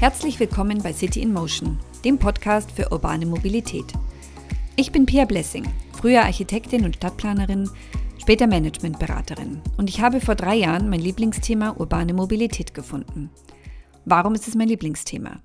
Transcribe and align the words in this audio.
Herzlich 0.00 0.38
willkommen 0.38 0.80
bei 0.80 0.92
City 0.92 1.22
in 1.22 1.32
Motion, 1.32 1.76
dem 2.04 2.20
Podcast 2.20 2.70
für 2.70 2.92
urbane 2.92 3.26
Mobilität. 3.26 3.86
Ich 4.76 4.92
bin 4.92 5.06
Pia 5.06 5.24
Blessing, 5.24 5.66
früher 6.00 6.22
Architektin 6.22 6.84
und 6.84 6.94
Stadtplanerin, 6.94 7.68
später 8.16 8.46
Managementberaterin 8.46 9.60
und 9.76 9.90
ich 9.90 10.00
habe 10.00 10.20
vor 10.20 10.36
drei 10.36 10.54
Jahren 10.54 10.88
mein 10.88 11.00
Lieblingsthema 11.00 11.74
urbane 11.78 12.14
Mobilität 12.14 12.74
gefunden. 12.74 13.30
Warum 14.04 14.36
ist 14.36 14.46
es 14.46 14.54
mein 14.54 14.68
Lieblingsthema? 14.68 15.42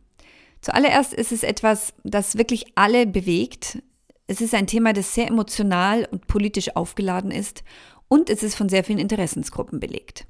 Zuallererst 0.62 1.16
ist 1.16 1.32
es 1.32 1.42
etwas, 1.42 1.96
das 2.04 2.38
wirklich 2.38 2.66
alle 2.76 3.08
bewegt. 3.08 3.82
Es 4.28 4.40
ist 4.40 4.54
ein 4.54 4.68
Thema, 4.68 4.94
das 4.94 5.16
sehr 5.16 5.30
emotional 5.30 6.08
und 6.12 6.28
politisch 6.28 6.76
aufgeladen 6.76 7.32
ist 7.32 7.64
und 8.08 8.30
es 8.30 8.44
ist 8.44 8.54
von 8.54 8.70
sehr 8.70 8.84
vielen 8.84 9.00
Interessensgruppen 9.00 9.80
belegt. 9.80 10.28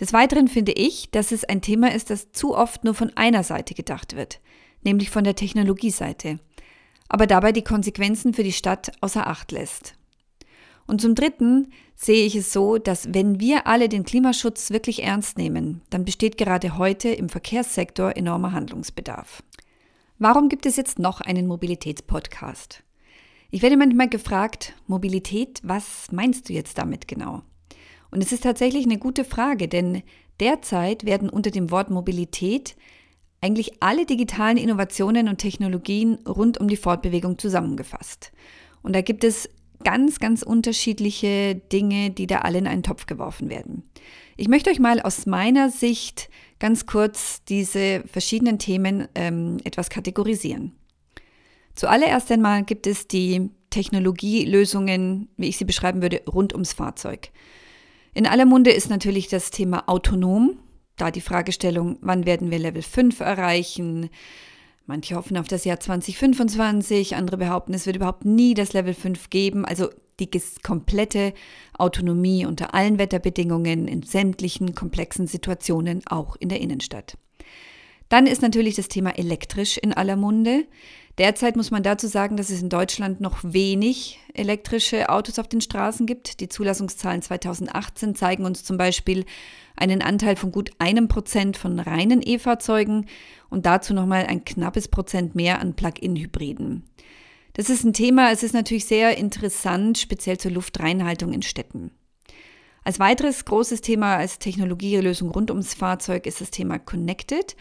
Des 0.00 0.12
Weiteren 0.12 0.48
finde 0.48 0.72
ich, 0.72 1.10
dass 1.10 1.32
es 1.32 1.44
ein 1.44 1.62
Thema 1.62 1.92
ist, 1.92 2.10
das 2.10 2.32
zu 2.32 2.56
oft 2.56 2.84
nur 2.84 2.94
von 2.94 3.16
einer 3.16 3.44
Seite 3.44 3.74
gedacht 3.74 4.16
wird, 4.16 4.40
nämlich 4.82 5.10
von 5.10 5.24
der 5.24 5.36
Technologieseite, 5.36 6.40
aber 7.08 7.26
dabei 7.26 7.52
die 7.52 7.62
Konsequenzen 7.62 8.34
für 8.34 8.42
die 8.42 8.52
Stadt 8.52 8.90
außer 9.00 9.26
Acht 9.26 9.52
lässt. 9.52 9.94
Und 10.86 11.00
zum 11.00 11.14
Dritten 11.14 11.72
sehe 11.94 12.26
ich 12.26 12.34
es 12.36 12.52
so, 12.52 12.78
dass 12.78 13.14
wenn 13.14 13.40
wir 13.40 13.66
alle 13.66 13.88
den 13.88 14.04
Klimaschutz 14.04 14.70
wirklich 14.70 15.02
ernst 15.02 15.38
nehmen, 15.38 15.80
dann 15.90 16.04
besteht 16.04 16.36
gerade 16.36 16.76
heute 16.76 17.08
im 17.08 17.28
Verkehrssektor 17.28 18.16
enormer 18.16 18.52
Handlungsbedarf. 18.52 19.42
Warum 20.18 20.48
gibt 20.48 20.66
es 20.66 20.76
jetzt 20.76 20.98
noch 20.98 21.20
einen 21.20 21.46
Mobilitätspodcast? 21.46 22.82
Ich 23.50 23.62
werde 23.62 23.76
manchmal 23.76 24.08
gefragt, 24.08 24.74
Mobilität, 24.86 25.60
was 25.62 26.10
meinst 26.10 26.48
du 26.48 26.52
jetzt 26.52 26.76
damit 26.76 27.08
genau? 27.08 27.42
Und 28.14 28.22
es 28.22 28.30
ist 28.30 28.44
tatsächlich 28.44 28.84
eine 28.84 28.98
gute 28.98 29.24
Frage, 29.24 29.66
denn 29.66 30.04
derzeit 30.38 31.04
werden 31.04 31.28
unter 31.28 31.50
dem 31.50 31.72
Wort 31.72 31.90
Mobilität 31.90 32.76
eigentlich 33.40 33.82
alle 33.82 34.06
digitalen 34.06 34.56
Innovationen 34.56 35.26
und 35.26 35.38
Technologien 35.38 36.20
rund 36.24 36.60
um 36.60 36.68
die 36.68 36.76
Fortbewegung 36.76 37.40
zusammengefasst. 37.40 38.30
Und 38.84 38.94
da 38.94 39.00
gibt 39.00 39.24
es 39.24 39.50
ganz, 39.82 40.20
ganz 40.20 40.44
unterschiedliche 40.44 41.56
Dinge, 41.56 42.10
die 42.10 42.28
da 42.28 42.42
alle 42.42 42.58
in 42.58 42.68
einen 42.68 42.84
Topf 42.84 43.06
geworfen 43.06 43.50
werden. 43.50 43.82
Ich 44.36 44.46
möchte 44.46 44.70
euch 44.70 44.78
mal 44.78 45.00
aus 45.00 45.26
meiner 45.26 45.68
Sicht 45.68 46.30
ganz 46.60 46.86
kurz 46.86 47.42
diese 47.42 48.04
verschiedenen 48.06 48.60
Themen 48.60 49.08
ähm, 49.16 49.56
etwas 49.64 49.90
kategorisieren. 49.90 50.76
Zuallererst 51.74 52.30
einmal 52.30 52.62
gibt 52.62 52.86
es 52.86 53.08
die 53.08 53.50
Technologielösungen, 53.70 55.30
wie 55.36 55.48
ich 55.48 55.56
sie 55.56 55.64
beschreiben 55.64 56.00
würde, 56.00 56.22
rund 56.28 56.52
ums 56.52 56.74
Fahrzeug. 56.74 57.32
In 58.14 58.28
aller 58.28 58.46
Munde 58.46 58.70
ist 58.70 58.90
natürlich 58.90 59.26
das 59.26 59.50
Thema 59.50 59.88
autonom, 59.88 60.56
da 60.96 61.10
die 61.10 61.20
Fragestellung, 61.20 61.98
wann 62.00 62.26
werden 62.26 62.52
wir 62.52 62.60
Level 62.60 62.82
5 62.82 63.18
erreichen? 63.18 64.08
Manche 64.86 65.16
hoffen 65.16 65.36
auf 65.36 65.48
das 65.48 65.64
Jahr 65.64 65.80
2025, 65.80 67.16
andere 67.16 67.38
behaupten, 67.38 67.74
es 67.74 67.86
wird 67.86 67.96
überhaupt 67.96 68.24
nie 68.24 68.54
das 68.54 68.72
Level 68.72 68.94
5 68.94 69.30
geben. 69.30 69.64
Also 69.64 69.88
die 70.20 70.30
komplette 70.62 71.34
Autonomie 71.76 72.46
unter 72.46 72.72
allen 72.72 73.00
Wetterbedingungen 73.00 73.88
in 73.88 74.04
sämtlichen 74.04 74.76
komplexen 74.76 75.26
Situationen, 75.26 76.02
auch 76.06 76.36
in 76.36 76.48
der 76.48 76.60
Innenstadt. 76.60 77.18
Dann 78.08 78.28
ist 78.28 78.42
natürlich 78.42 78.76
das 78.76 78.86
Thema 78.86 79.18
elektrisch 79.18 79.76
in 79.76 79.92
aller 79.92 80.14
Munde. 80.14 80.66
Derzeit 81.18 81.54
muss 81.54 81.70
man 81.70 81.84
dazu 81.84 82.08
sagen, 82.08 82.36
dass 82.36 82.50
es 82.50 82.60
in 82.60 82.68
Deutschland 82.68 83.20
noch 83.20 83.38
wenig 83.42 84.18
elektrische 84.34 85.08
Autos 85.10 85.38
auf 85.38 85.46
den 85.46 85.60
Straßen 85.60 86.06
gibt. 86.06 86.40
Die 86.40 86.48
Zulassungszahlen 86.48 87.22
2018 87.22 88.16
zeigen 88.16 88.44
uns 88.44 88.64
zum 88.64 88.76
Beispiel 88.76 89.24
einen 89.76 90.02
Anteil 90.02 90.34
von 90.34 90.50
gut 90.50 90.72
einem 90.78 91.06
Prozent 91.06 91.56
von 91.56 91.78
reinen 91.78 92.20
E-Fahrzeugen 92.20 93.06
und 93.48 93.64
dazu 93.64 93.94
nochmal 93.94 94.26
ein 94.26 94.44
knappes 94.44 94.88
Prozent 94.88 95.36
mehr 95.36 95.60
an 95.60 95.74
Plug-in-Hybriden. 95.74 96.84
Das 97.52 97.70
ist 97.70 97.84
ein 97.84 97.92
Thema, 97.92 98.32
es 98.32 98.42
ist 98.42 98.52
natürlich 98.52 98.86
sehr 98.86 99.16
interessant, 99.16 99.98
speziell 99.98 100.38
zur 100.38 100.50
Luftreinhaltung 100.50 101.32
in 101.32 101.42
Städten. 101.42 101.92
Als 102.82 102.98
weiteres 102.98 103.44
großes 103.44 103.80
Thema 103.80 104.16
als 104.16 104.40
Technologielösung 104.40 105.30
rund 105.30 105.50
ums 105.50 105.74
Fahrzeug 105.74 106.26
ist 106.26 106.40
das 106.40 106.50
Thema 106.50 106.80
Connected. 106.80 107.54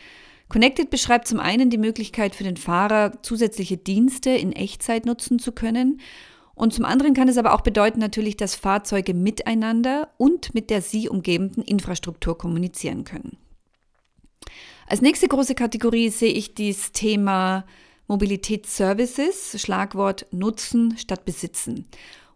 Connected 0.53 0.91
beschreibt 0.91 1.27
zum 1.27 1.39
einen 1.39 1.71
die 1.71 1.79
Möglichkeit 1.79 2.35
für 2.35 2.43
den 2.43 2.57
Fahrer, 2.57 3.23
zusätzliche 3.23 3.75
Dienste 3.75 4.29
in 4.29 4.51
Echtzeit 4.51 5.03
nutzen 5.03 5.39
zu 5.39 5.51
können. 5.51 5.99
Und 6.53 6.75
zum 6.75 6.85
anderen 6.85 7.15
kann 7.15 7.27
es 7.27 7.39
aber 7.39 7.55
auch 7.55 7.61
bedeuten 7.61 7.99
natürlich, 7.99 8.37
dass 8.37 8.53
Fahrzeuge 8.53 9.15
miteinander 9.15 10.09
und 10.17 10.53
mit 10.53 10.69
der 10.69 10.83
sie 10.83 11.09
umgebenden 11.09 11.63
Infrastruktur 11.63 12.37
kommunizieren 12.37 13.03
können. 13.03 13.37
Als 14.85 15.01
nächste 15.01 15.27
große 15.27 15.55
Kategorie 15.55 16.09
sehe 16.09 16.31
ich 16.31 16.53
das 16.53 16.91
Thema 16.91 17.65
Mobilitätsservices, 18.07 19.59
Schlagwort 19.59 20.27
Nutzen 20.29 20.99
statt 20.99 21.25
Besitzen. 21.25 21.87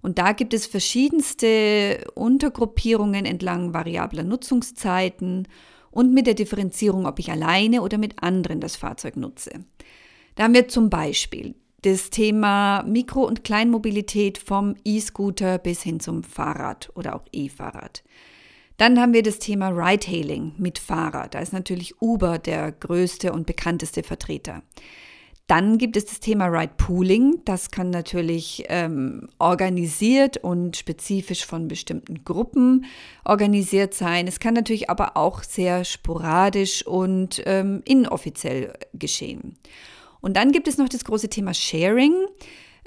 Und 0.01 0.17
da 0.17 0.31
gibt 0.31 0.55
es 0.55 0.65
verschiedenste 0.65 2.03
Untergruppierungen 2.15 3.27
entlang 3.27 3.75
variabler 3.75 4.23
Nutzungszeiten 4.23 5.47
und 5.97 6.13
mit 6.13 6.27
der 6.27 6.35
Differenzierung, 6.35 7.07
ob 7.07 7.17
ich 7.17 7.31
alleine 7.31 7.81
oder 7.81 7.97
mit 7.97 8.21
anderen 8.21 8.59
das 8.59 8.75
Fahrzeug 8.75 9.17
nutze. 9.17 9.49
Da 10.35 10.43
haben 10.43 10.53
wir 10.53 10.67
zum 10.67 10.91
Beispiel 10.91 11.55
das 11.81 12.11
Thema 12.11 12.83
Mikro- 12.83 13.25
und 13.25 13.43
Kleinmobilität 13.43 14.37
vom 14.37 14.75
E-Scooter 14.85 15.57
bis 15.57 15.81
hin 15.81 15.99
zum 15.99 16.21
Fahrrad 16.21 16.91
oder 16.93 17.15
auch 17.15 17.25
E-Fahrrad. 17.31 18.03
Dann 18.77 18.99
haben 18.99 19.13
wir 19.13 19.23
das 19.23 19.39
Thema 19.39 19.69
Ride-Hailing 19.69 20.53
mit 20.59 20.77
Fahrrad. 20.77 21.33
Da 21.33 21.39
ist 21.39 21.51
natürlich 21.51 21.99
Uber 21.99 22.37
der 22.37 22.73
größte 22.73 23.33
und 23.33 23.47
bekannteste 23.47 24.03
Vertreter. 24.03 24.61
Dann 25.47 25.77
gibt 25.77 25.95
es 25.95 26.05
das 26.05 26.19
Thema 26.19 26.47
Ride 26.47 26.73
Pooling. 26.75 27.41
Das 27.45 27.71
kann 27.71 27.89
natürlich 27.89 28.65
ähm, 28.67 29.29
organisiert 29.39 30.35
und 30.37 30.75
spezifisch 30.75 31.45
von 31.45 31.69
bestimmten 31.69 32.25
Gruppen 32.25 32.85
organisiert 33.23 33.93
sein. 33.93 34.27
Es 34.27 34.41
kann 34.41 34.53
natürlich 34.53 34.89
aber 34.89 35.15
auch 35.15 35.43
sehr 35.43 35.85
sporadisch 35.85 36.85
und 36.85 37.41
ähm, 37.45 37.81
inoffiziell 37.85 38.73
geschehen. 38.93 39.57
Und 40.19 40.35
dann 40.35 40.51
gibt 40.51 40.67
es 40.67 40.77
noch 40.77 40.89
das 40.89 41.05
große 41.05 41.29
Thema 41.29 41.53
Sharing. 41.53 42.13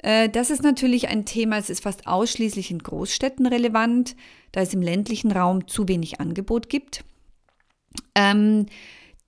Äh, 0.03 0.29
das 0.29 0.51
ist 0.51 0.61
natürlich 0.61 1.07
ein 1.07 1.25
Thema, 1.25 1.57
es 1.57 1.71
ist 1.71 1.81
fast 1.81 2.05
ausschließlich 2.05 2.69
in 2.69 2.77
Großstädten 2.77 3.47
relevant, 3.47 4.15
da 4.51 4.61
es 4.61 4.73
im 4.75 4.83
ländlichen 4.83 5.31
Raum 5.31 5.67
zu 5.67 5.87
wenig 5.87 6.19
Angebot 6.19 6.69
gibt. 6.69 7.03
Ähm, 8.13 8.67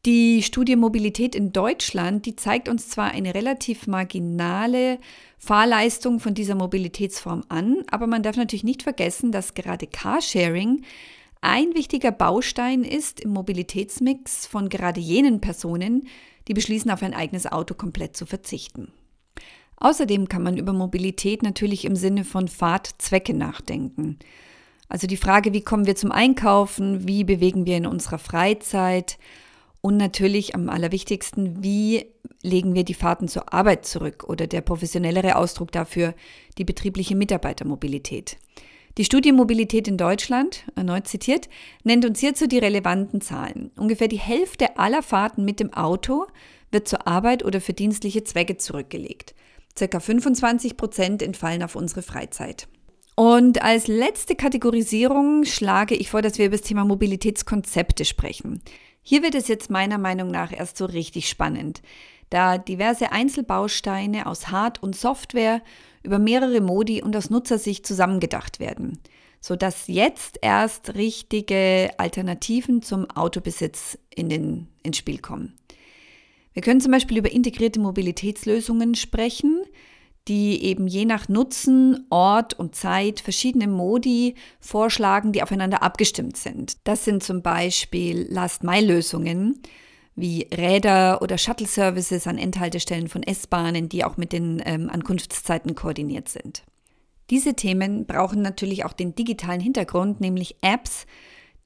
die 0.05 0.43
Studie 0.43 0.75
Mobilität 0.75 1.33
in 1.33 1.53
Deutschland, 1.53 2.25
die 2.25 2.35
zeigt 2.35 2.67
uns 2.67 2.89
zwar 2.89 3.11
eine 3.11 3.33
relativ 3.33 3.87
marginale 3.87 4.99
Fahrleistung 5.37 6.19
von 6.19 6.33
dieser 6.33 6.55
Mobilitätsform 6.55 7.43
an, 7.47 7.83
aber 7.89 8.07
man 8.07 8.21
darf 8.21 8.35
natürlich 8.35 8.65
nicht 8.65 8.83
vergessen, 8.83 9.31
dass 9.31 9.53
gerade 9.53 9.87
Carsharing 9.87 10.83
ein 11.39 11.73
wichtiger 11.73 12.11
Baustein 12.11 12.83
ist 12.83 13.21
im 13.21 13.31
Mobilitätsmix 13.31 14.45
von 14.45 14.69
gerade 14.69 14.99
jenen 14.99 15.39
Personen, 15.39 16.07
die 16.47 16.53
beschließen, 16.53 16.91
auf 16.91 17.03
ein 17.03 17.13
eigenes 17.13 17.49
Auto 17.49 17.73
komplett 17.73 18.17
zu 18.17 18.25
verzichten. 18.25 18.91
Außerdem 19.77 20.27
kann 20.27 20.43
man 20.43 20.57
über 20.57 20.73
Mobilität 20.73 21.43
natürlich 21.43 21.85
im 21.85 21.95
Sinne 21.95 22.23
von 22.25 22.47
Fahrtzwecke 22.47 23.33
nachdenken. 23.33 24.19
Also 24.87 25.07
die 25.07 25.17
Frage, 25.17 25.53
wie 25.53 25.61
kommen 25.61 25.85
wir 25.85 25.95
zum 25.95 26.11
Einkaufen, 26.11 27.07
wie 27.07 27.23
bewegen 27.23 27.65
wir 27.65 27.77
in 27.77 27.87
unserer 27.87 28.19
Freizeit, 28.19 29.17
und 29.85 29.97
natürlich 29.97 30.55
am 30.55 30.69
allerwichtigsten, 30.69 31.61
wie 31.61 32.05
legen 32.41 32.73
wir 32.73 32.85
die 32.85 32.93
Fahrten 32.93 33.27
zur 33.27 33.53
Arbeit 33.53 33.85
zurück 33.85 34.23
oder 34.25 34.47
der 34.47 34.61
professionellere 34.61 35.35
Ausdruck 35.35 35.73
dafür, 35.73 36.15
die 36.57 36.63
betriebliche 36.63 37.17
Mitarbeitermobilität. 37.17 38.37
Die 38.97 39.03
Studie 39.03 39.33
Mobilität 39.33 39.89
in 39.89 39.97
Deutschland, 39.97 40.63
erneut 40.75 41.07
zitiert, 41.07 41.49
nennt 41.83 42.05
uns 42.05 42.21
hierzu 42.21 42.47
die 42.47 42.59
relevanten 42.59 43.19
Zahlen. 43.19 43.71
Ungefähr 43.75 44.07
die 44.07 44.19
Hälfte 44.19 44.77
aller 44.77 45.03
Fahrten 45.03 45.43
mit 45.43 45.59
dem 45.59 45.73
Auto 45.73 46.27
wird 46.71 46.87
zur 46.87 47.05
Arbeit 47.05 47.43
oder 47.43 47.59
für 47.59 47.73
dienstliche 47.73 48.23
Zwecke 48.23 48.55
zurückgelegt. 48.55 49.35
Circa 49.77 49.99
25 49.99 50.77
Prozent 50.77 51.21
entfallen 51.21 51.61
auf 51.61 51.75
unsere 51.75 52.03
Freizeit. 52.03 52.69
Und 53.15 53.61
als 53.61 53.87
letzte 53.87 54.35
Kategorisierung 54.35 55.43
schlage 55.43 55.93
ich 55.93 56.09
vor, 56.09 56.21
dass 56.21 56.37
wir 56.37 56.45
über 56.45 56.57
das 56.57 56.65
Thema 56.65 56.85
Mobilitätskonzepte 56.85 58.05
sprechen. 58.05 58.61
Hier 59.03 59.21
wird 59.21 59.35
es 59.35 59.49
jetzt 59.49 59.69
meiner 59.69 59.97
Meinung 59.97 60.31
nach 60.31 60.53
erst 60.53 60.77
so 60.77 60.85
richtig 60.85 61.27
spannend, 61.27 61.81
da 62.29 62.57
diverse 62.57 63.11
Einzelbausteine 63.11 64.25
aus 64.25 64.47
Hard- 64.47 64.81
und 64.81 64.95
Software 64.95 65.61
über 66.03 66.19
mehrere 66.19 66.61
Modi 66.61 67.03
und 67.03 67.15
aus 67.15 67.29
Nutzersicht 67.29 67.85
zusammengedacht 67.85 68.59
werden, 68.59 68.99
sodass 69.41 69.87
jetzt 69.87 70.39
erst 70.41 70.95
richtige 70.95 71.91
Alternativen 71.97 72.81
zum 72.81 73.09
Autobesitz 73.11 73.97
in 74.15 74.29
den, 74.29 74.67
ins 74.83 74.97
Spiel 74.97 75.19
kommen. 75.19 75.53
Wir 76.53 76.61
können 76.61 76.81
zum 76.81 76.91
Beispiel 76.91 77.17
über 77.17 77.31
integrierte 77.31 77.79
Mobilitätslösungen 77.79 78.95
sprechen, 78.95 79.62
die 80.27 80.63
eben 80.63 80.87
je 80.87 81.05
nach 81.05 81.27
Nutzen, 81.27 82.05
Ort 82.09 82.53
und 82.53 82.75
Zeit 82.75 83.19
verschiedene 83.19 83.67
Modi 83.67 84.35
vorschlagen, 84.59 85.33
die 85.33 85.43
aufeinander 85.43 85.83
abgestimmt 85.83 86.37
sind. 86.37 86.77
Das 86.85 87.03
sind 87.03 87.23
zum 87.23 87.41
Beispiel 87.41 88.27
Last-Mile-Lösungen, 88.29 89.59
wie 90.15 90.47
Räder 90.53 91.21
oder 91.21 91.37
Shuttle-Services 91.37 92.27
an 92.27 92.37
Endhaltestellen 92.37 93.09
von 93.09 93.23
S-Bahnen, 93.23 93.89
die 93.89 94.05
auch 94.05 94.15
mit 94.15 94.31
den 94.31 94.61
ähm, 94.65 94.89
Ankunftszeiten 94.89 95.75
koordiniert 95.75 96.29
sind. 96.29 96.63
Diese 97.29 97.55
Themen 97.55 98.05
brauchen 98.05 98.41
natürlich 98.41 98.85
auch 98.85 98.93
den 98.93 99.15
digitalen 99.15 99.59
Hintergrund, 99.61 100.21
nämlich 100.21 100.55
Apps, 100.61 101.05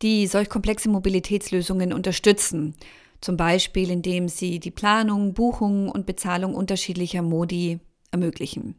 die 0.02 0.28
solch 0.28 0.50
komplexe 0.50 0.90
Mobilitätslösungen 0.90 1.94
unterstützen. 1.94 2.76
Zum 3.22 3.36
Beispiel, 3.36 3.90
indem 3.90 4.28
sie 4.30 4.60
die 4.60 4.72
Planung, 4.72 5.34
Buchung 5.34 5.90
und 5.90 6.06
Bezahlung 6.06 6.54
unterschiedlicher 6.54 7.24
Modi 7.24 7.80
ermöglichen. 8.12 8.76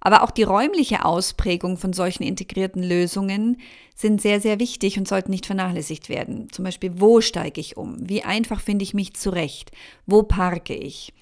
Aber 0.00 0.22
auch 0.22 0.30
die 0.30 0.44
räumliche 0.44 1.04
Ausprägung 1.04 1.76
von 1.76 1.92
solchen 1.92 2.22
integrierten 2.22 2.82
Lösungen 2.82 3.58
sind 3.94 4.22
sehr, 4.22 4.40
sehr 4.40 4.58
wichtig 4.58 4.98
und 4.98 5.06
sollten 5.06 5.30
nicht 5.30 5.44
vernachlässigt 5.44 6.08
werden. 6.08 6.48
Zum 6.50 6.64
Beispiel, 6.64 6.92
wo 6.96 7.20
steige 7.20 7.60
ich 7.60 7.76
um? 7.76 7.96
Wie 8.00 8.22
einfach 8.22 8.60
finde 8.60 8.82
ich 8.82 8.94
mich 8.94 9.14
zurecht? 9.14 9.72
Wo 10.06 10.22
parke 10.22 10.74
ich? 10.74 11.12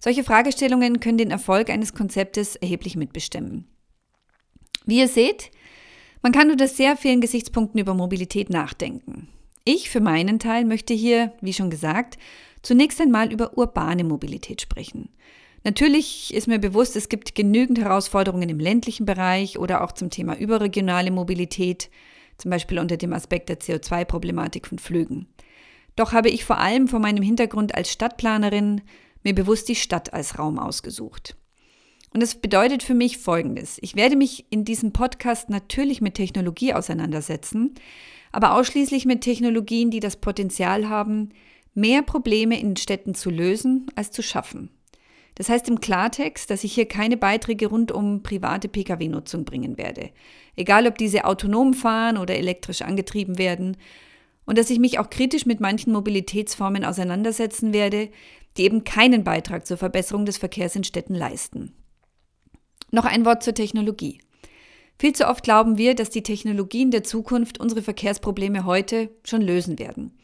Solche 0.00 0.24
Fragestellungen 0.24 0.98
können 0.98 1.18
den 1.18 1.30
Erfolg 1.30 1.68
eines 1.68 1.92
Konzeptes 1.92 2.56
erheblich 2.56 2.96
mitbestimmen. 2.96 3.66
Wie 4.86 4.98
ihr 4.98 5.08
seht, 5.08 5.50
man 6.22 6.32
kann 6.32 6.50
unter 6.50 6.68
sehr 6.68 6.96
vielen 6.96 7.20
Gesichtspunkten 7.20 7.78
über 7.78 7.94
Mobilität 7.94 8.48
nachdenken. 8.48 9.28
Ich 9.64 9.90
für 9.90 10.00
meinen 10.00 10.38
Teil 10.38 10.64
möchte 10.64 10.94
hier, 10.94 11.32
wie 11.40 11.52
schon 11.52 11.70
gesagt, 11.70 12.18
zunächst 12.62 13.00
einmal 13.00 13.32
über 13.32 13.56
urbane 13.56 14.04
Mobilität 14.04 14.60
sprechen. 14.60 15.10
Natürlich 15.64 16.34
ist 16.34 16.48
mir 16.48 16.58
bewusst, 16.58 16.96
es 16.96 17.08
gibt 17.08 17.34
genügend 17.34 17.78
Herausforderungen 17.78 18.48
im 18.48 18.58
ländlichen 18.58 19.06
Bereich 19.06 19.58
oder 19.58 19.84
auch 19.84 19.92
zum 19.92 20.10
Thema 20.10 20.36
überregionale 20.36 21.10
Mobilität, 21.10 21.88
zum 22.36 22.50
Beispiel 22.50 22.80
unter 22.80 22.96
dem 22.96 23.12
Aspekt 23.12 23.48
der 23.48 23.60
CO2-Problematik 23.60 24.66
von 24.66 24.78
Flügen. 24.78 25.28
Doch 25.94 26.12
habe 26.12 26.30
ich 26.30 26.44
vor 26.44 26.58
allem 26.58 26.88
vor 26.88 26.98
meinem 26.98 27.22
Hintergrund 27.22 27.74
als 27.74 27.92
Stadtplanerin 27.92 28.80
mir 29.22 29.34
bewusst 29.34 29.68
die 29.68 29.76
Stadt 29.76 30.12
als 30.12 30.38
Raum 30.38 30.58
ausgesucht. 30.58 31.36
Und 32.12 32.22
das 32.22 32.34
bedeutet 32.34 32.82
für 32.82 32.94
mich 32.94 33.18
Folgendes. 33.18 33.78
Ich 33.80 33.94
werde 33.94 34.16
mich 34.16 34.46
in 34.50 34.64
diesem 34.64 34.92
Podcast 34.92 35.48
natürlich 35.48 36.00
mit 36.00 36.14
Technologie 36.14 36.74
auseinandersetzen, 36.74 37.74
aber 38.32 38.54
ausschließlich 38.54 39.06
mit 39.06 39.22
Technologien, 39.22 39.90
die 39.90 40.00
das 40.00 40.16
Potenzial 40.16 40.88
haben, 40.88 41.30
mehr 41.74 42.02
Probleme 42.02 42.58
in 42.58 42.76
Städten 42.76 43.14
zu 43.14 43.30
lösen 43.30 43.86
als 43.94 44.10
zu 44.10 44.22
schaffen. 44.22 44.70
Das 45.34 45.48
heißt 45.48 45.68
im 45.68 45.80
Klartext, 45.80 46.50
dass 46.50 46.64
ich 46.64 46.74
hier 46.74 46.86
keine 46.86 47.16
Beiträge 47.16 47.66
rund 47.68 47.90
um 47.90 48.22
private 48.22 48.68
Pkw-Nutzung 48.68 49.44
bringen 49.44 49.78
werde. 49.78 50.10
Egal, 50.56 50.86
ob 50.86 50.98
diese 50.98 51.24
autonom 51.24 51.72
fahren 51.74 52.18
oder 52.18 52.36
elektrisch 52.36 52.82
angetrieben 52.82 53.38
werden. 53.38 53.76
Und 54.44 54.58
dass 54.58 54.70
ich 54.70 54.78
mich 54.78 54.98
auch 54.98 55.08
kritisch 55.08 55.46
mit 55.46 55.60
manchen 55.60 55.92
Mobilitätsformen 55.92 56.84
auseinandersetzen 56.84 57.72
werde, 57.72 58.10
die 58.56 58.64
eben 58.64 58.84
keinen 58.84 59.24
Beitrag 59.24 59.66
zur 59.66 59.78
Verbesserung 59.78 60.26
des 60.26 60.36
Verkehrs 60.36 60.76
in 60.76 60.84
Städten 60.84 61.14
leisten. 61.14 61.72
Noch 62.90 63.06
ein 63.06 63.24
Wort 63.24 63.42
zur 63.42 63.54
Technologie. 63.54 64.20
Viel 64.98 65.14
zu 65.14 65.26
oft 65.26 65.42
glauben 65.42 65.78
wir, 65.78 65.94
dass 65.94 66.10
die 66.10 66.22
Technologien 66.22 66.90
der 66.90 67.02
Zukunft 67.02 67.58
unsere 67.58 67.80
Verkehrsprobleme 67.82 68.66
heute 68.66 69.10
schon 69.24 69.40
lösen 69.40 69.78
werden. 69.78 70.18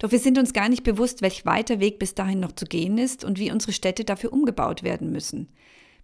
Doch 0.00 0.10
wir 0.10 0.18
sind 0.18 0.38
uns 0.38 0.54
gar 0.54 0.68
nicht 0.70 0.82
bewusst, 0.82 1.20
welch 1.20 1.44
weiter 1.44 1.78
Weg 1.78 1.98
bis 1.98 2.14
dahin 2.14 2.40
noch 2.40 2.52
zu 2.52 2.64
gehen 2.64 2.96
ist 2.98 3.22
und 3.22 3.38
wie 3.38 3.52
unsere 3.52 3.72
Städte 3.72 4.04
dafür 4.04 4.32
umgebaut 4.32 4.82
werden 4.82 5.12
müssen. 5.12 5.50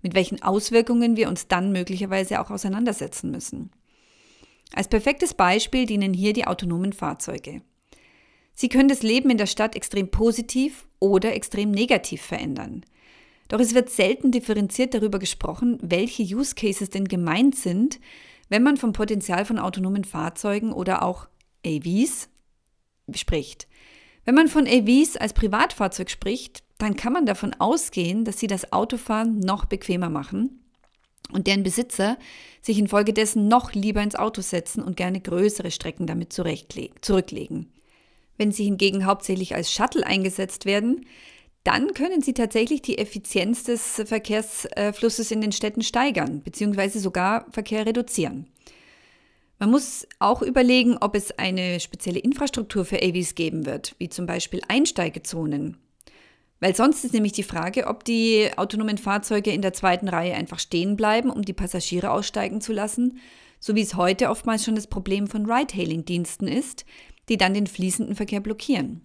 Mit 0.02 0.14
welchen 0.14 0.42
Auswirkungen 0.42 1.16
wir 1.16 1.28
uns 1.28 1.48
dann 1.48 1.72
möglicherweise 1.72 2.40
auch 2.40 2.50
auseinandersetzen 2.50 3.30
müssen. 3.30 3.70
Als 4.74 4.88
perfektes 4.88 5.32
Beispiel 5.32 5.86
dienen 5.86 6.12
hier 6.12 6.34
die 6.34 6.46
autonomen 6.46 6.92
Fahrzeuge. 6.92 7.62
Sie 8.54 8.68
können 8.68 8.88
das 8.88 9.02
Leben 9.02 9.30
in 9.30 9.38
der 9.38 9.46
Stadt 9.46 9.74
extrem 9.74 10.10
positiv 10.10 10.86
oder 10.98 11.34
extrem 11.34 11.70
negativ 11.70 12.20
verändern. 12.20 12.84
Doch 13.48 13.60
es 13.60 13.74
wird 13.74 13.88
selten 13.88 14.30
differenziert 14.30 14.92
darüber 14.92 15.18
gesprochen, 15.18 15.78
welche 15.80 16.22
Use 16.22 16.54
Cases 16.54 16.90
denn 16.90 17.08
gemeint 17.08 17.54
sind, 17.54 17.98
wenn 18.50 18.62
man 18.62 18.76
vom 18.76 18.92
Potenzial 18.92 19.46
von 19.46 19.58
autonomen 19.58 20.04
Fahrzeugen 20.04 20.72
oder 20.72 21.02
auch 21.02 21.28
AVs 21.64 22.28
spricht. 23.14 23.68
Wenn 24.24 24.34
man 24.34 24.48
von 24.48 24.66
AVs 24.66 25.16
als 25.16 25.32
Privatfahrzeug 25.32 26.10
spricht, 26.10 26.64
dann 26.78 26.96
kann 26.96 27.12
man 27.12 27.26
davon 27.26 27.54
ausgehen, 27.54 28.24
dass 28.24 28.38
sie 28.38 28.48
das 28.48 28.72
Autofahren 28.72 29.38
noch 29.38 29.64
bequemer 29.64 30.10
machen 30.10 30.60
und 31.32 31.46
deren 31.46 31.62
Besitzer 31.62 32.18
sich 32.60 32.78
infolgedessen 32.78 33.48
noch 33.48 33.72
lieber 33.72 34.02
ins 34.02 34.16
Auto 34.16 34.42
setzen 34.42 34.82
und 34.82 34.96
gerne 34.96 35.20
größere 35.20 35.70
Strecken 35.70 36.06
damit 36.06 36.32
zurücklegen. 36.32 37.72
Wenn 38.36 38.52
sie 38.52 38.64
hingegen 38.64 39.06
hauptsächlich 39.06 39.54
als 39.54 39.72
Shuttle 39.72 40.06
eingesetzt 40.06 40.66
werden, 40.66 41.06
dann 41.64 41.94
können 41.94 42.20
sie 42.20 42.34
tatsächlich 42.34 42.82
die 42.82 42.98
Effizienz 42.98 43.64
des 43.64 44.02
Verkehrsflusses 44.04 45.30
in 45.30 45.40
den 45.40 45.52
Städten 45.52 45.82
steigern 45.82 46.40
bzw. 46.42 46.98
sogar 46.98 47.46
Verkehr 47.50 47.86
reduzieren. 47.86 48.46
Man 49.58 49.70
muss 49.70 50.06
auch 50.18 50.42
überlegen, 50.42 50.98
ob 50.98 51.14
es 51.14 51.38
eine 51.38 51.80
spezielle 51.80 52.18
Infrastruktur 52.18 52.84
für 52.84 53.02
AVs 53.02 53.34
geben 53.34 53.64
wird, 53.64 53.94
wie 53.98 54.10
zum 54.10 54.26
Beispiel 54.26 54.60
Einsteigezonen. 54.68 55.78
Weil 56.60 56.74
sonst 56.74 57.04
ist 57.04 57.14
nämlich 57.14 57.32
die 57.32 57.42
Frage, 57.42 57.86
ob 57.86 58.04
die 58.04 58.50
autonomen 58.56 58.98
Fahrzeuge 58.98 59.52
in 59.52 59.62
der 59.62 59.72
zweiten 59.72 60.08
Reihe 60.08 60.34
einfach 60.34 60.58
stehen 60.58 60.96
bleiben, 60.96 61.30
um 61.30 61.42
die 61.42 61.52
Passagiere 61.52 62.10
aussteigen 62.10 62.60
zu 62.60 62.72
lassen, 62.72 63.18
so 63.58 63.74
wie 63.74 63.82
es 63.82 63.94
heute 63.94 64.30
oftmals 64.30 64.64
schon 64.64 64.74
das 64.74 64.86
Problem 64.86 65.26
von 65.26 65.50
Ride-Hailing-Diensten 65.50 66.48
ist, 66.48 66.84
die 67.28 67.36
dann 67.36 67.54
den 67.54 67.66
fließenden 67.66 68.14
Verkehr 68.14 68.40
blockieren. 68.40 69.02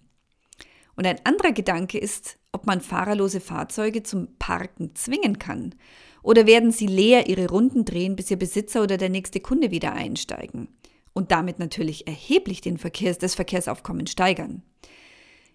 Und 0.94 1.06
ein 1.06 1.24
anderer 1.24 1.52
Gedanke 1.52 1.98
ist, 1.98 2.38
ob 2.52 2.66
man 2.66 2.82
fahrerlose 2.82 3.40
Fahrzeuge 3.40 4.02
zum 4.02 4.28
Parken 4.38 4.94
zwingen 4.94 5.38
kann 5.38 5.74
oder 6.22 6.46
werden 6.46 6.70
sie 6.70 6.86
leer 6.86 7.28
ihre 7.28 7.48
Runden 7.48 7.84
drehen, 7.84 8.16
bis 8.16 8.30
ihr 8.30 8.38
Besitzer 8.38 8.82
oder 8.82 8.96
der 8.96 9.08
nächste 9.08 9.40
Kunde 9.40 9.70
wieder 9.70 9.92
einsteigen? 9.92 10.68
Und 11.12 11.30
damit 11.30 11.58
natürlich 11.58 12.06
erheblich 12.06 12.60
den 12.60 12.78
Verkehrs, 12.78 13.18
das 13.18 13.34
Verkehrsaufkommen 13.34 14.06
steigern. 14.06 14.62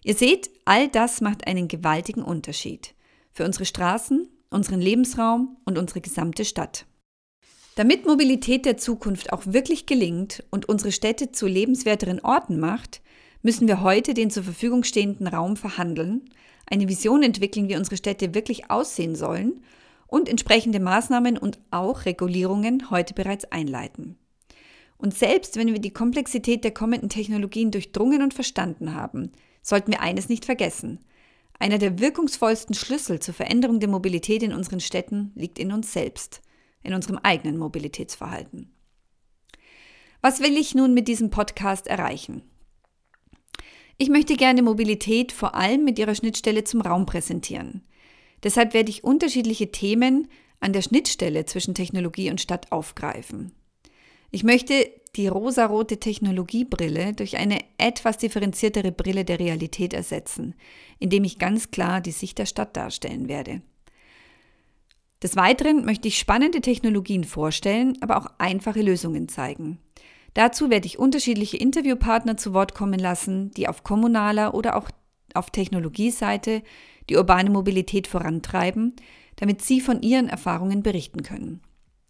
Ihr 0.04 0.14
seht, 0.14 0.50
all 0.64 0.88
das 0.88 1.20
macht 1.20 1.46
einen 1.46 1.66
gewaltigen 1.68 2.22
Unterschied 2.22 2.94
für 3.32 3.44
unsere 3.44 3.64
Straßen, 3.64 4.28
unseren 4.50 4.80
Lebensraum 4.80 5.56
und 5.64 5.78
unsere 5.78 6.00
gesamte 6.00 6.44
Stadt. 6.44 6.86
Damit 7.74 8.06
Mobilität 8.06 8.64
der 8.64 8.76
Zukunft 8.76 9.32
auch 9.32 9.42
wirklich 9.46 9.86
gelingt 9.86 10.44
und 10.50 10.68
unsere 10.68 10.92
Städte 10.92 11.32
zu 11.32 11.46
lebenswerteren 11.46 12.20
Orten 12.20 12.58
macht, 12.58 13.00
müssen 13.42 13.68
wir 13.68 13.82
heute 13.82 14.14
den 14.14 14.30
zur 14.30 14.42
Verfügung 14.42 14.82
stehenden 14.82 15.28
Raum 15.28 15.56
verhandeln, 15.56 16.28
eine 16.66 16.88
Vision 16.88 17.22
entwickeln, 17.22 17.68
wie 17.68 17.76
unsere 17.76 17.96
Städte 17.96 18.34
wirklich 18.34 18.70
aussehen 18.70 19.14
sollen 19.14 19.62
und 20.08 20.28
entsprechende 20.28 20.80
Maßnahmen 20.80 21.38
und 21.38 21.60
auch 21.70 22.04
Regulierungen 22.04 22.90
heute 22.90 23.14
bereits 23.14 23.44
einleiten. 23.52 24.18
Und 24.96 25.14
selbst 25.14 25.56
wenn 25.56 25.72
wir 25.72 25.78
die 25.78 25.92
Komplexität 25.92 26.64
der 26.64 26.72
kommenden 26.72 27.08
Technologien 27.08 27.70
durchdrungen 27.70 28.22
und 28.22 28.34
verstanden 28.34 28.94
haben, 28.94 29.30
sollten 29.62 29.92
wir 29.92 30.00
eines 30.00 30.28
nicht 30.28 30.44
vergessen. 30.44 31.04
Einer 31.60 31.78
der 31.78 32.00
wirkungsvollsten 32.00 32.74
Schlüssel 32.74 33.20
zur 33.20 33.34
Veränderung 33.34 33.78
der 33.78 33.88
Mobilität 33.88 34.42
in 34.42 34.52
unseren 34.52 34.80
Städten 34.80 35.30
liegt 35.36 35.58
in 35.58 35.72
uns 35.72 35.92
selbst, 35.92 36.40
in 36.82 36.94
unserem 36.94 37.18
eigenen 37.18 37.58
Mobilitätsverhalten. 37.58 38.72
Was 40.20 40.40
will 40.40 40.56
ich 40.56 40.74
nun 40.74 40.94
mit 40.94 41.06
diesem 41.06 41.30
Podcast 41.30 41.86
erreichen? 41.86 42.42
Ich 43.98 44.08
möchte 44.08 44.36
gerne 44.36 44.62
Mobilität 44.62 45.32
vor 45.32 45.54
allem 45.54 45.84
mit 45.84 45.98
ihrer 45.98 46.14
Schnittstelle 46.14 46.64
zum 46.64 46.80
Raum 46.80 47.06
präsentieren. 47.06 47.82
Deshalb 48.42 48.74
werde 48.74 48.90
ich 48.90 49.04
unterschiedliche 49.04 49.70
Themen 49.72 50.28
an 50.60 50.72
der 50.72 50.82
Schnittstelle 50.82 51.44
zwischen 51.44 51.74
Technologie 51.74 52.30
und 52.30 52.40
Stadt 52.40 52.72
aufgreifen. 52.72 53.52
Ich 54.30 54.44
möchte 54.44 54.90
die 55.16 55.28
rosarote 55.28 55.98
Technologiebrille 55.98 57.14
durch 57.14 57.38
eine 57.38 57.60
etwas 57.78 58.18
differenziertere 58.18 58.92
Brille 58.92 59.24
der 59.24 59.38
Realität 59.38 59.94
ersetzen, 59.94 60.54
indem 60.98 61.24
ich 61.24 61.38
ganz 61.38 61.70
klar 61.70 62.00
die 62.00 62.12
Sicht 62.12 62.38
der 62.38 62.46
Stadt 62.46 62.76
darstellen 62.76 63.28
werde. 63.28 63.62
Des 65.22 65.34
Weiteren 65.34 65.84
möchte 65.84 66.06
ich 66.06 66.18
spannende 66.18 66.60
Technologien 66.60 67.24
vorstellen, 67.24 67.96
aber 68.00 68.18
auch 68.18 68.26
einfache 68.38 68.82
Lösungen 68.82 69.28
zeigen. 69.28 69.78
Dazu 70.34 70.70
werde 70.70 70.86
ich 70.86 70.98
unterschiedliche 70.98 71.56
Interviewpartner 71.56 72.36
zu 72.36 72.52
Wort 72.54 72.74
kommen 72.74 73.00
lassen, 73.00 73.50
die 73.52 73.66
auf 73.66 73.82
kommunaler 73.82 74.54
oder 74.54 74.76
auch 74.76 74.90
auf 75.34 75.50
Technologieseite 75.50 76.62
die 77.08 77.16
urbane 77.16 77.50
Mobilität 77.50 78.06
vorantreiben, 78.06 78.94
damit 79.36 79.62
Sie 79.62 79.80
von 79.80 80.02
Ihren 80.02 80.28
Erfahrungen 80.28 80.82
berichten 80.82 81.22
können. 81.22 81.60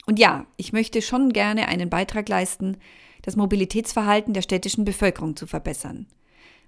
Und 0.07 0.19
ja, 0.19 0.47
ich 0.57 0.73
möchte 0.73 1.03
schon 1.03 1.33
gerne 1.33 1.69
einen 1.69 1.91
Beitrag 1.91 2.29
leisten, 2.29 2.79
das 3.23 3.37
Mobilitätsverhalten 3.37 4.33
der 4.33 4.43
städtischen 4.43 4.85
Bevölkerung 4.85 5.37
zu 5.37 5.47
verbessern. 5.47 6.07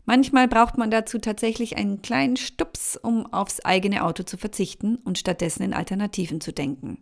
Manchmal 0.05 0.49
braucht 0.49 0.77
man 0.77 0.91
dazu 0.91 1.19
tatsächlich 1.19 1.77
einen 1.77 2.03
kleinen 2.03 2.37
Stups, 2.37 2.97
um 2.97 3.33
aufs 3.33 3.61
eigene 3.61 4.05
Auto 4.05 4.23
zu 4.23 4.37
verzichten 4.37 4.97
und 4.97 5.19
stattdessen 5.19 5.63
in 5.63 5.73
Alternativen 5.73 6.41
zu 6.41 6.53
denken. 6.53 6.99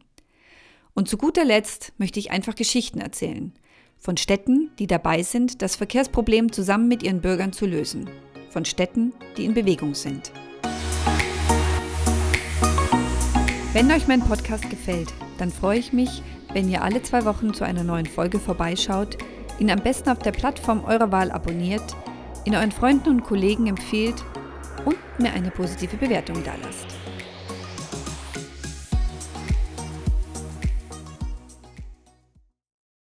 Und 0.95 1.09
zu 1.09 1.17
guter 1.17 1.45
Letzt 1.45 1.93
möchte 1.99 2.19
ich 2.19 2.31
einfach 2.31 2.55
Geschichten 2.55 3.01
erzählen. 3.01 3.53
Von 4.01 4.17
Städten, 4.17 4.71
die 4.79 4.87
dabei 4.87 5.23
sind, 5.23 5.61
das 5.61 5.77
Verkehrsproblem 5.77 6.53
zusammen 6.53 6.89
mit 6.89 7.03
ihren 7.03 7.21
Bürgern 7.21 7.53
zu 7.53 7.67
lösen. 7.67 8.09
von 8.51 8.65
Städten, 8.65 9.13
die 9.37 9.45
in 9.45 9.53
Bewegung 9.53 9.95
sind. 9.95 10.33
Wenn 13.75 13.93
euch 13.93 14.09
mein 14.09 14.21
Podcast 14.21 14.69
gefällt, 14.71 15.13
dann 15.37 15.51
freue 15.51 15.79
ich 15.79 15.93
mich, 15.93 16.23
wenn 16.55 16.71
ihr 16.71 16.83
alle 16.83 17.03
zwei 17.03 17.27
Wochen 17.27 17.53
zu 17.53 17.65
einer 17.65 17.85
neuen 17.85 18.07
Folge 18.07 18.39
vorbeischaut, 18.39 19.19
ihn 19.59 19.71
am 19.71 19.81
besten 19.81 20.09
auf 20.09 20.19
der 20.21 20.33
Plattform 20.33 20.83
eurer 20.85 21.13
Wahl 21.13 21.31
abonniert, 21.31 21.95
ihn 22.47 22.55
euren 22.55 22.73
Freunden 22.73 23.11
und 23.11 23.23
Kollegen 23.25 23.67
empfehlt 23.67 24.25
und 24.87 24.97
mir 25.19 25.33
eine 25.33 25.51
positive 25.51 25.99
Bewertung 25.99 26.43
dalasst. 26.43 26.98